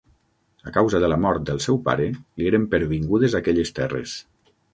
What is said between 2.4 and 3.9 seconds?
eren pervingudes aquelles